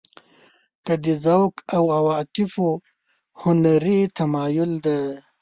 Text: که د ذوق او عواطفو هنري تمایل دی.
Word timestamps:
که 0.85 0.93
د 1.03 1.05
ذوق 1.23 1.53
او 1.75 1.83
عواطفو 1.97 2.69
هنري 3.41 3.99
تمایل 4.17 4.71
دی. 4.85 5.01